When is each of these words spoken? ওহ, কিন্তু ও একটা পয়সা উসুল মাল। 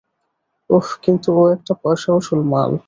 ওহ, 0.69 0.87
কিন্তু 1.03 1.29
ও 1.37 1.43
একটা 1.53 1.73
পয়সা 1.83 2.09
উসুল 2.13 2.41
মাল। 2.43 2.71